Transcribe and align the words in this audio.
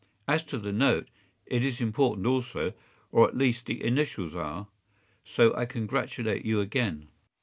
As 0.27 0.43
to 0.45 0.57
the 0.57 0.71
note, 0.71 1.09
it 1.45 1.63
is 1.63 1.79
important 1.79 2.25
also, 2.25 2.73
or 3.11 3.27
at 3.27 3.37
least 3.37 3.67
the 3.67 3.83
initials 3.85 4.33
are, 4.33 4.67
so 5.23 5.53
I 5.55 5.65
congratulate 5.67 6.43
you 6.43 6.59
again. 6.59 7.09